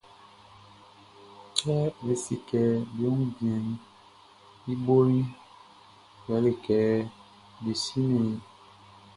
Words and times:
Kɛ 1.57 1.75
be 2.03 2.13
se 2.23 2.35
kɛ 2.47 2.59
be 2.95 3.03
wun 3.13 3.29
bianʼn, 3.37 3.75
i 4.71 4.73
boʼn 4.85 5.11
yɛle 6.25 6.51
kɛ 6.65 6.77
be 7.63 7.71
simɛn 7.83 8.27
i. 8.35 8.35